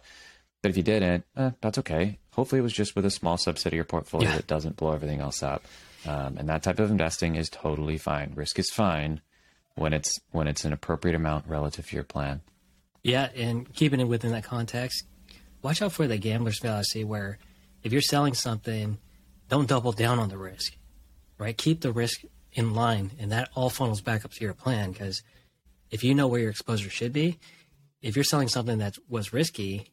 [0.62, 2.18] But if you didn't, eh, that's okay.
[2.32, 4.36] Hopefully it was just with a small subset of your portfolio Yeah.
[4.36, 5.64] that doesn't blow everything else up.
[6.06, 8.32] Um, and that type of investing is totally fine.
[8.34, 9.20] Risk is fine
[9.74, 12.40] when it's when it's an appropriate amount relative to your plan.
[13.02, 15.04] Yeah, and keeping it within that context,
[15.62, 17.38] watch out for the gambler's fallacy where
[17.82, 18.98] if you're selling something,
[19.48, 20.76] don't double down on the risk,
[21.38, 21.56] right?
[21.56, 25.22] Keep the risk in line, and that all funnels back up to your plan because
[25.90, 27.38] if you know where your exposure should be,
[28.02, 29.86] if you're selling something that was risky,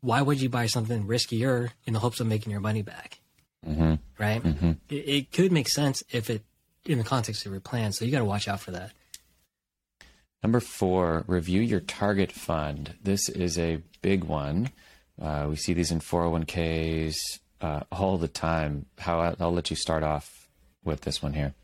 [0.00, 3.20] why would you buy something riskier in the hopes of making your money back?
[3.66, 3.94] Mm-hmm.
[4.18, 4.44] Right?
[4.90, 6.42] It, it could make sense if it
[6.86, 8.92] in the context of your plan, so you got to watch out for that.
[10.44, 12.96] Number four, review your target fund.
[13.02, 14.72] This is a big one.
[15.20, 17.16] Uh, we see these in 401ks
[17.62, 18.84] uh, all the time.
[18.98, 20.50] How I'll let you start off
[20.84, 21.54] with this one here.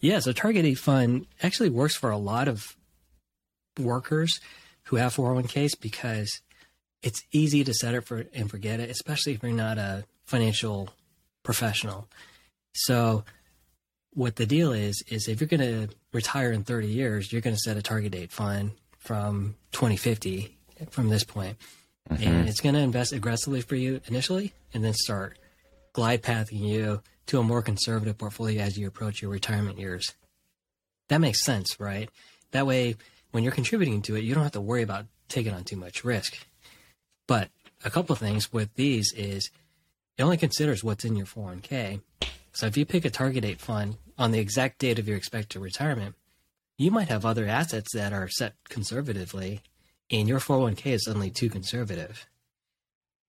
[0.00, 2.76] Yeah, so Target Date Fund actually works for a lot of
[3.78, 4.40] workers
[4.86, 6.40] who have 401ks because
[7.04, 10.88] it's easy to set it for and forget it, especially if you're not a financial
[11.44, 12.08] professional.
[12.72, 13.22] So
[14.14, 17.54] what the deal is is if you're going to retire in 30 years, you're going
[17.54, 20.56] to set a target date fund from 2050
[20.90, 21.56] from this point.
[22.10, 22.22] Mm-hmm.
[22.22, 25.38] And it's going to invest aggressively for you initially and then start
[25.92, 30.14] glide pathing you to a more conservative portfolio as you approach your retirement years.
[31.08, 32.10] That makes sense, right?
[32.52, 32.96] That way,
[33.30, 36.04] when you're contributing to it, you don't have to worry about taking on too much
[36.04, 36.36] risk.
[37.26, 37.50] But
[37.84, 39.50] a couple of things with these is
[40.16, 42.00] it only considers what's in your 401k.
[42.52, 45.60] So if you pick a target date fund on the exact date of your expected
[45.60, 46.14] retirement,
[46.78, 49.62] you might have other assets that are set conservatively,
[50.10, 52.26] and your 401k is suddenly too conservative.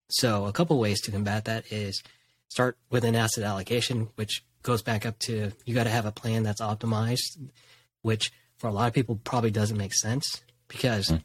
[0.09, 2.03] So a couple ways to combat that is
[2.49, 6.11] start with an asset allocation, which goes back up to you got to have a
[6.11, 7.37] plan that's optimized,
[8.01, 11.17] which for a lot of people probably doesn't make sense because hmm.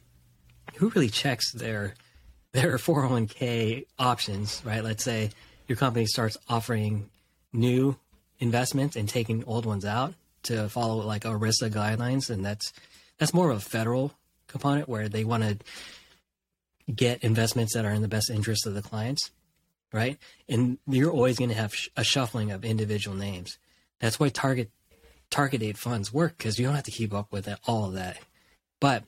[0.76, 1.94] who really checks their
[2.52, 4.84] their 401k options, right?
[4.84, 5.30] Let's say
[5.66, 7.08] your company starts offering
[7.52, 7.96] new
[8.42, 12.72] investments and taking old ones out to follow like ERISA guidelines, and that's
[13.18, 14.12] that's more of a federal
[14.48, 15.58] component where they want to
[16.92, 19.30] get investments that are in the best interest of the clients,
[19.92, 20.18] right?
[20.48, 23.58] And you're always going to have sh- a shuffling of individual names.
[24.00, 24.70] That's why target
[25.30, 27.94] target date funds work because you don't have to keep up with it, all of
[27.94, 28.18] that.
[28.80, 29.04] But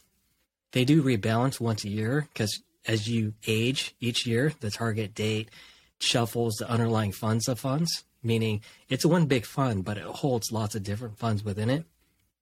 [0.70, 5.50] they do rebalance once a year because as you age each year, the target date
[5.98, 10.74] shuffles the underlying funds of funds, meaning it's one big fund, but it holds lots
[10.74, 11.84] of different funds within it.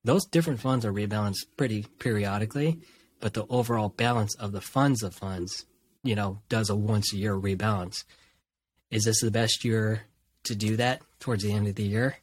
[0.05, 2.81] Those different funds are rebalanced pretty periodically,
[3.21, 5.67] but the overall balance of the funds of funds,
[6.03, 8.05] you know, does a once a year rebalance.
[8.91, 10.03] Is this the best year
[10.45, 12.17] to do that towards the end of the year?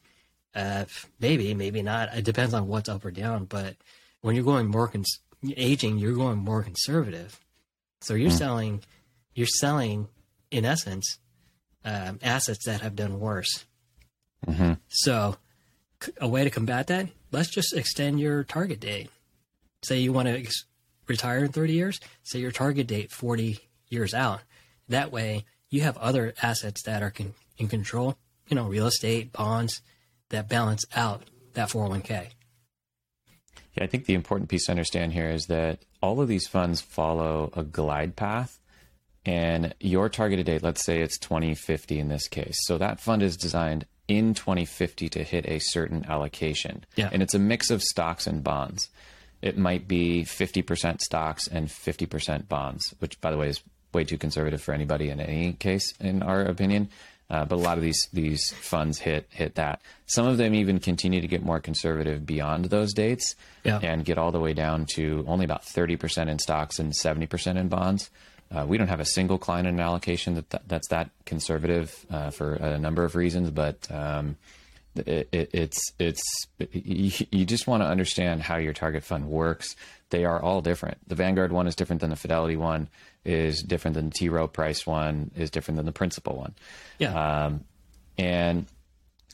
[0.54, 0.84] Uh,
[1.18, 2.14] maybe, maybe not.
[2.14, 3.44] It depends on what's up or down.
[3.44, 3.76] But
[4.20, 5.20] when you're going more cons-
[5.56, 7.40] aging, you're going more conservative.
[8.00, 8.82] So you're selling,
[9.34, 10.08] you're selling,
[10.50, 11.18] in essence,
[11.84, 13.64] um, assets that have done worse.
[14.46, 14.74] Mm-hmm.
[14.88, 15.36] So
[16.20, 19.10] a way to combat that, let's just extend your target date.
[19.82, 20.64] Say you want to ex-
[21.06, 24.40] retire in 30 years, say your target date 40 years out.
[24.88, 28.16] That way you have other assets that are con- in control,
[28.48, 29.82] you know, real estate, bonds
[30.30, 32.28] that balance out that 401k.
[33.74, 36.80] Yeah, I think the important piece to understand here is that all of these funds
[36.80, 38.59] follow a glide path.
[39.26, 42.56] And your targeted date, let's say it's 2050 in this case.
[42.62, 46.84] So that fund is designed in 2050 to hit a certain allocation.
[46.96, 47.10] Yeah.
[47.12, 48.88] And it's a mix of stocks and bonds.
[49.42, 53.60] It might be 50% stocks and 50% bonds, which, by the way, is
[53.92, 56.88] way too conservative for anybody in any case, in our opinion.
[57.28, 59.80] Uh, but a lot of these these funds hit hit that.
[60.06, 63.78] Some of them even continue to get more conservative beyond those dates, Yeah.
[63.80, 67.26] and get all the way down to only about thirty percent in stocks and seventy
[67.26, 68.10] percent in bonds.
[68.52, 72.06] Uh, we don't have a single client in an allocation that, that that's that conservative
[72.10, 74.36] uh, for a number of reasons, but um,
[74.96, 76.22] it, it, it's it's
[76.72, 79.76] you, you just want to understand how your target fund works.
[80.10, 80.98] They are all different.
[81.08, 82.88] The Vanguard one is different than the Fidelity one,
[83.24, 86.54] is different than the T Rowe Price one, is different than the Principal one.
[86.98, 87.44] Yeah.
[87.44, 87.64] Um,
[88.18, 88.66] and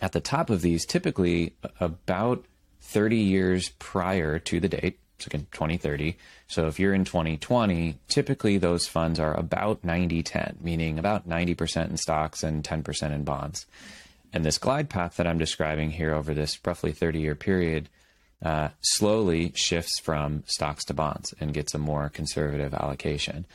[0.01, 2.45] at the top of these, typically about
[2.83, 6.17] 30 years prior to the date, so again, 2030.
[6.47, 11.91] So if you're in 2020, typically those funds are about 90 10, meaning about 90%
[11.91, 13.67] in stocks and 10% in bonds.
[14.33, 17.89] And this glide path that I'm describing here over this roughly 30 year period
[18.43, 23.47] uh, slowly shifts from stocks to bonds and gets a more conservative allocation.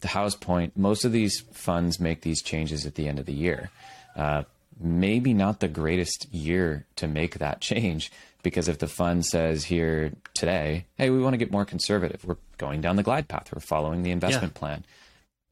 [0.00, 3.34] The house point, most of these funds make these changes at the end of the
[3.34, 3.70] year.
[4.16, 4.44] Uh,
[4.80, 8.10] maybe not the greatest year to make that change
[8.42, 12.36] because if the fund says here today, hey, we want to get more conservative, we're
[12.56, 14.84] going down the glide path, we're following the investment plan,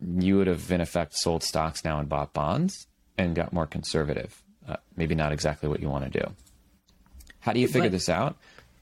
[0.00, 2.86] you would have in effect sold stocks now and bought bonds
[3.18, 4.42] and got more conservative.
[4.66, 6.32] Uh, maybe not exactly what you want to do.
[7.40, 8.36] How do you figure But- this out?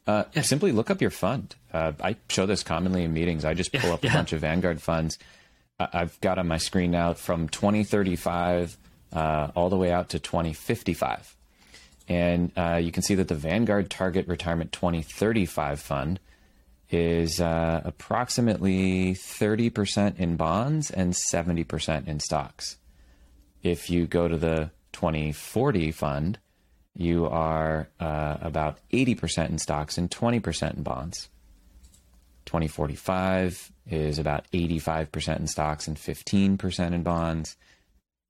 [0.07, 1.57] Uh, Simply look up your fund.
[1.73, 3.45] Uh, I show this commonly in meetings.
[3.45, 4.13] I just pull up a yeah.
[4.13, 5.19] bunch of Vanguard funds.
[5.81, 8.79] I've got on my screen now from 2035
[9.13, 11.35] uh, all the way out to 2055.
[12.09, 16.21] And uh, you can see that the Vanguard Target Retirement 2035 fund
[16.91, 22.77] is uh, approximately 30% in bonds and 70% in stocks.
[23.63, 26.39] If you go to the 2040 fund,
[26.95, 31.29] you are uh, about 80% in stocks and 20% in bonds.
[32.47, 37.57] 2045 is about 85% in stocks and 15% in bonds.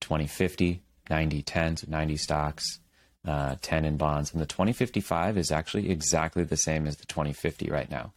[0.01, 2.81] 2050, 90 10, so 90 stocks,
[3.27, 4.33] uh, 10 in bonds.
[4.33, 8.13] And the 2055 is actually exactly the same as the 2050 right now.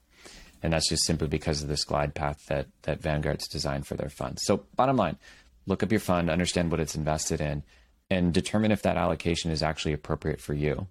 [0.61, 4.09] And that's just simply because of this glide path that, that Vanguard's designed for their
[4.09, 4.43] funds.
[4.43, 5.17] So, bottom line,
[5.65, 7.63] look up your fund, understand what it's invested in,
[8.09, 10.87] and determine if that allocation is actually appropriate for you.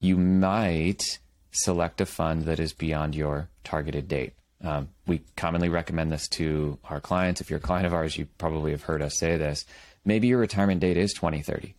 [0.00, 1.18] You might
[1.50, 4.34] select a fund that is beyond your targeted date.
[4.62, 7.40] Um, we commonly recommend this to our clients.
[7.40, 9.64] If you're a client of ours, you probably have heard us say this.
[10.04, 11.74] Maybe your retirement date is 2030,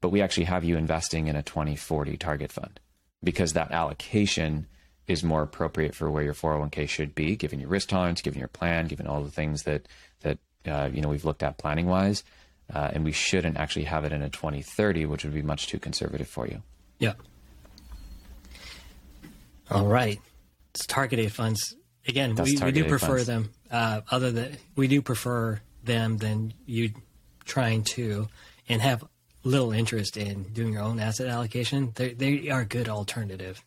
[0.00, 2.80] but we actually have you investing in a 2040 target fund
[3.22, 4.66] because that allocation
[5.06, 8.48] is more appropriate for where your 401k should be, given your risk tolerance, given your
[8.48, 9.88] plan, given all the things that
[10.20, 12.22] that uh, you know we've looked at planning wise.
[12.72, 15.80] Uh, and we shouldn't actually have it in a 2030, which would be much too
[15.80, 16.62] conservative for you.
[17.00, 17.14] Yeah.
[19.68, 20.20] All right.
[20.72, 21.74] It's targeted funds.
[22.06, 23.26] Again, we, we do prefer funds.
[23.26, 23.50] them.
[23.70, 26.92] Uh, other than we do prefer them than you
[27.44, 28.28] trying to
[28.68, 29.04] and have
[29.44, 31.92] little interest in doing your own asset allocation.
[31.94, 33.62] They they are a good alternative.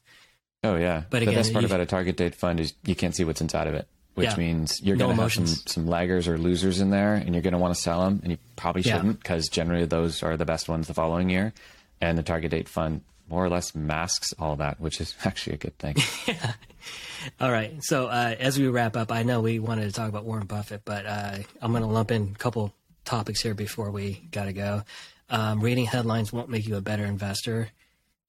[0.63, 3.13] Oh yeah, But the again, best part about a target date fund is you can't
[3.15, 4.35] see what's inside of it, which Yeah.
[4.37, 7.41] means you're No going to have some, some laggers or losers in there, and you're
[7.41, 10.45] going to want to sell them, and you probably shouldn't because generally those are the
[10.45, 11.51] best ones the following year,
[11.99, 15.57] and the target date fund more or less masks all that, which is actually a
[15.57, 15.95] good thing.
[16.27, 16.53] yeah.
[17.41, 17.73] All right.
[17.81, 20.83] So uh, as we wrap up, I know we wanted to talk about Warren Buffett,
[20.85, 22.73] but uh, I'm going to lump in a couple
[23.05, 24.83] topics here before we got to go.
[25.29, 27.69] Um, reading headlines won't make you a better investor,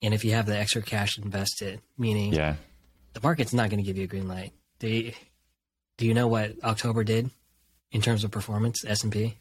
[0.03, 2.57] and if you have the extra cash invested, meaning yeah,
[3.13, 4.53] the market's not going to give you a green light.
[4.79, 5.13] Do you,
[5.99, 7.31] do you know what October did
[7.93, 8.85] in terms of performance?
[8.87, 9.35] S and P.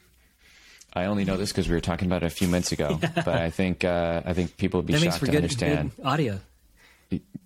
[0.95, 3.27] I only know this because we were talking about it a few minutes ago, but
[3.29, 5.95] I think uh, I think people would be That shocked to good, understand.
[5.95, 6.39] good audio.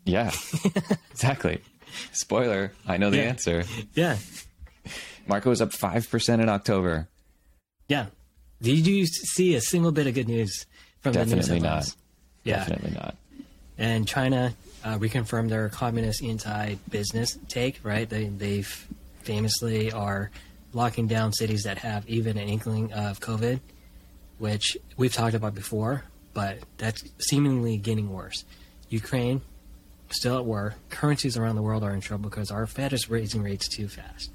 [0.05, 0.31] Yeah,
[1.11, 1.61] exactly.
[2.13, 3.23] Spoiler: I know the Yeah.
[3.23, 3.63] answer.
[3.93, 4.17] Yeah,
[5.27, 7.07] Marco was up five percent in October.
[7.87, 8.07] Yeah.
[8.61, 10.65] Did you see a single bit of good news
[11.01, 11.95] from the news Definitely not.
[12.43, 12.55] Yeah.
[12.57, 13.15] Definitely not.
[13.77, 17.79] and China uh, reconfirmed their communist anti-business take.
[17.83, 18.63] Right, they they
[19.21, 20.31] famously are
[20.73, 23.59] locking down cities that have even an inkling of COVID,
[24.37, 28.43] which we've talked about before, but that's seemingly getting worse.
[28.89, 29.41] Ukraine
[30.09, 30.75] still at war.
[30.89, 34.31] Currencies around the world are in trouble because our Fed is raising rates too fast.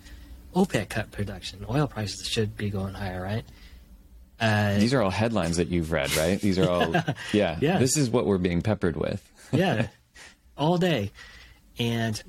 [0.54, 1.64] OPEC cut production.
[1.68, 3.44] Oil prices should be going higher, right?
[4.40, 6.40] Uh, These are all headlines that you've read, right?
[6.40, 6.92] These are all,
[7.32, 7.58] yeah.
[7.60, 7.78] Yeah.
[7.78, 9.22] This is what we're being peppered with.
[9.52, 9.88] yeah,
[10.56, 11.12] all day.
[11.78, 12.20] And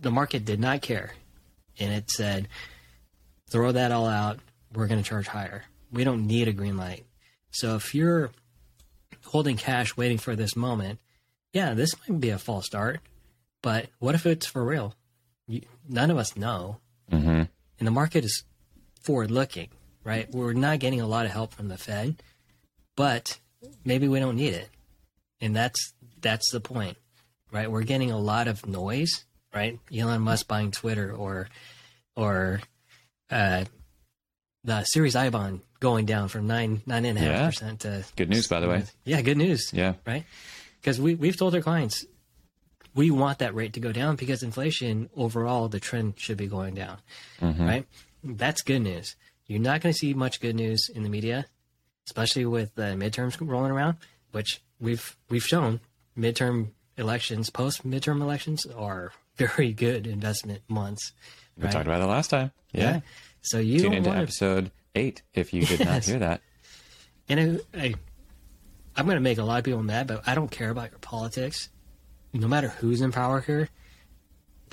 [0.00, 1.12] the market did not care.
[1.78, 2.48] And it said,
[3.50, 4.38] throw that all out.
[4.72, 5.64] We're going to charge higher.
[5.92, 7.04] We don't need a green light.
[7.50, 8.30] So if you're
[9.26, 10.98] holding cash waiting for this moment,
[11.52, 13.00] yeah, this might be a false start.
[13.62, 14.94] But what if it's for real?
[15.46, 16.78] You, none of us know.
[17.10, 17.42] Hmm
[17.78, 18.44] And the market is
[19.02, 19.68] forward looking,
[20.04, 20.30] right?
[20.30, 22.22] We're not getting a lot of help from the Fed.
[22.96, 23.38] but
[23.84, 24.68] maybe we don't need it,
[25.40, 26.96] and that's that's the point,
[27.52, 27.70] right?
[27.70, 29.24] We're getting a lot of noise,
[29.54, 29.78] right?
[29.94, 31.48] Elon Musk buying Twitter, or
[32.16, 32.60] or
[33.30, 33.64] uh,
[34.62, 38.30] the Series I bond going down from nine nine and a half percent to Good
[38.30, 38.84] news, by the way.
[39.04, 39.70] yeah, good news.
[39.72, 39.94] Yeah.
[40.06, 40.24] Right?
[40.80, 42.04] Because we, we've told our clients
[42.94, 46.74] we want that rate to go down because inflation overall, the trend should be going
[46.74, 46.98] down.
[47.40, 47.66] Mm-hmm.
[47.66, 47.86] Right?
[48.22, 49.16] That's good news.
[49.46, 51.46] You're not going to see much good news in the media,
[52.06, 53.98] especially with the midterms rolling around,
[54.32, 55.80] which we've we've shown
[56.16, 61.12] midterm elections, post midterm elections are very good investment months.
[61.56, 62.52] We talked about it last time.
[62.72, 63.00] Yeah.
[63.42, 66.40] So you Tune into episode eight if you did not hear that.
[67.28, 67.94] And I, I,
[68.96, 70.98] I'm going to make a lot of people mad, but I don't care about your
[70.98, 71.68] politics.
[72.34, 73.68] No matter who's in power here,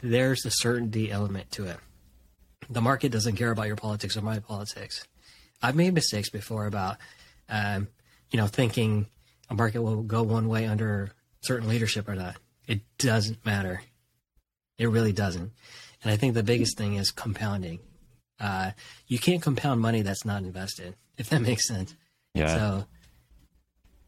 [0.01, 1.77] there's a certainty element to it.
[2.69, 5.07] The market doesn't care about your politics or my politics.
[5.61, 6.97] I've made mistakes before about,
[7.47, 7.87] um,
[8.31, 9.05] you know, thinking
[9.49, 12.37] a market will go one way under certain leadership or not.
[12.67, 13.81] It doesn't matter.
[14.79, 15.51] It really doesn't.
[16.03, 17.79] And I think the biggest thing is compounding.
[18.39, 18.71] Uh,
[19.05, 21.95] you can't compound money that's not invested, if that makes sense.
[22.33, 22.55] Yeah.
[22.55, 22.85] So,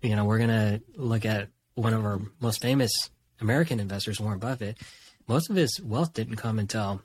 [0.01, 2.91] you know, we're going to look at one of our most famous
[3.44, 4.78] American investors, Warren Buffett.
[5.28, 7.02] Most of his wealth didn't come until,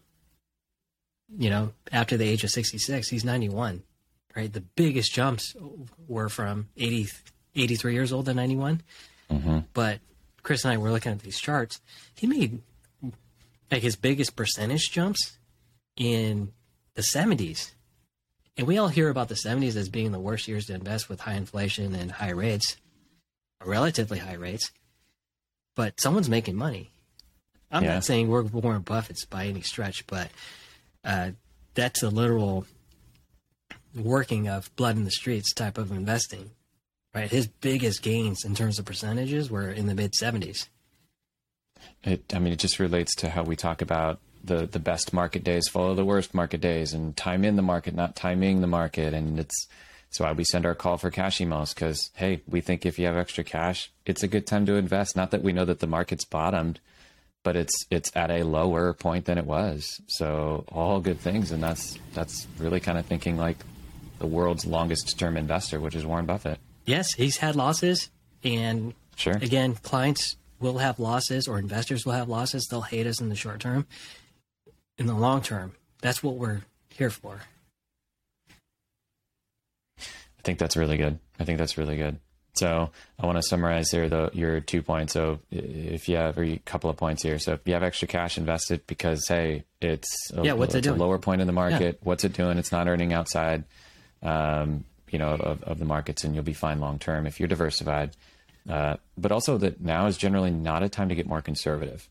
[1.37, 3.09] you know, after the age of 66.
[3.09, 3.83] He's 91,
[4.35, 4.53] right?
[4.53, 5.55] The biggest jumps
[6.09, 7.09] were from 80,
[7.55, 8.83] 83 years old to 91.
[9.31, 9.59] Mm-hmm.
[9.75, 10.01] But
[10.43, 11.81] Chris and I were looking at these charts.
[12.15, 12.63] He made
[13.71, 15.37] like his biggest percentage jumps
[15.97, 16.53] in
[16.95, 17.73] the 70s.
[18.57, 21.21] And we all hear about the 70s as being the worst years to invest with
[21.21, 22.77] high inflation and high rates,
[23.65, 24.73] relatively high rates.
[25.79, 26.91] But someone's making money.
[27.71, 27.95] I'm Yeah.
[27.95, 30.29] not saying we're Warren Buffett's by any stretch, but
[31.05, 31.31] uh,
[31.75, 32.67] that's a literal
[33.95, 36.51] working of blood in the streets type of investing,
[37.15, 37.31] right?
[37.31, 40.67] His biggest gains in terms of percentages were in the mid 70s.
[42.03, 45.45] It, I mean, it just relates to how we talk about the, the best market
[45.45, 49.15] days follow the worst market days and time in the market, not timing the market.
[49.15, 49.69] And it's,
[50.09, 53.07] it's why we send our call for cash emails because, hey, we think if you
[53.07, 55.17] have extra cash, it's a good time to invest.
[55.17, 56.81] Not that we know that the market's bottomed,
[57.45, 60.01] but it's it's at a lower point than it was.
[60.07, 63.59] So all good things, and that's that's really kind of thinking like
[64.19, 66.59] the world's longest term investor, which is Warren Buffett.
[66.87, 68.11] Yes, he's had losses.
[68.43, 69.35] And Sure.
[69.35, 72.67] again, clients will have losses or investors will have losses.
[72.67, 73.87] They'll hate us in the short term.
[74.97, 77.43] In the long term, that's what we're here for.
[80.49, 81.19] I think that's really good.
[81.39, 82.19] I think that's really good.
[82.55, 82.91] So
[83.21, 85.13] I want to summarize here the your two points.
[85.13, 87.39] So if you have a couple of points here.
[87.39, 90.99] So if you have extra cash invested because hey, it's a, Yeah, what's it doing?
[90.99, 91.99] lower point in the market.
[92.03, 92.57] What's it doing?
[92.57, 93.65] It's not earning outside,
[94.23, 97.47] um, you know, of, of the markets, and you'll be fine long term if you're
[97.49, 98.13] diversified.
[98.69, 102.09] Uh, but also that now is generally not a time to get more conservative.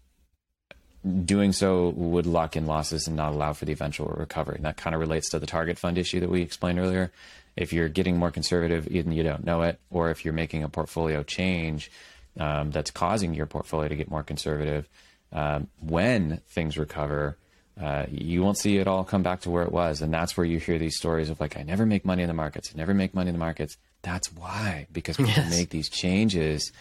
[1.26, 4.58] Doing so would lock in losses and not allow for the eventual recovery.
[4.58, 7.12] And that kind of relates to the target fund issue that we explained earlier.
[7.58, 10.70] If you're getting more conservative and you don't know it, or if you're making a
[10.70, 11.92] portfolio change
[12.40, 14.88] um, that's causing your portfolio to get more conservative,
[15.34, 17.36] um, when things recover,
[17.82, 20.02] uh, you won't see it all come back to where it was.
[20.02, 22.34] And that's where you hear these stories of like, I never make money in the
[22.34, 22.72] markets.
[22.74, 23.76] I never make money in the markets.
[24.04, 25.50] That's why, because people Yes.
[25.50, 26.72] make these changes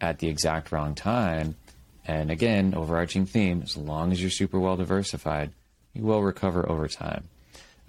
[0.00, 1.56] at the exact wrong time.
[2.06, 5.50] And again, overarching theme: as long as you're super well diversified,
[5.94, 7.24] you will recover over time.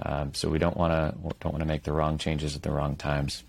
[0.03, 2.71] Um, so we don't want to don't want to make the wrong changes at the
[2.71, 3.43] wrong times.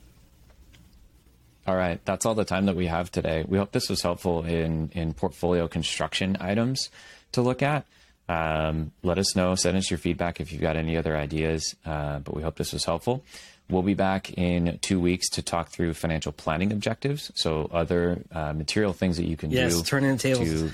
[1.67, 3.45] All right, that's all the time that we have today.
[3.47, 6.89] We hope this was helpful in in portfolio construction items
[7.33, 7.85] to look at.
[8.31, 11.75] Um, let us know, send us your feedback if you've got any other ideas.
[11.85, 13.23] Uh, but we hope this was helpful.
[13.71, 17.31] We'll be back in two weeks to talk through financial planning objectives.
[17.35, 20.49] So other uh, material things that you can Yes, do turning the tables.
[20.49, 20.73] to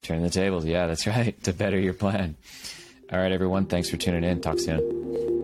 [0.00, 0.64] turn the tables.
[0.64, 1.42] Yeah, that's right.
[1.44, 2.36] To better your plan.
[3.12, 3.66] All right, everyone.
[3.66, 4.40] Thanks for tuning in.
[4.40, 5.41] Talk soon.